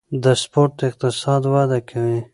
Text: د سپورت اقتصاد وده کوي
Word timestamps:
د 0.23 0.25
سپورت 0.41 0.75
اقتصاد 0.89 1.41
وده 1.53 1.79
کوي 1.89 2.19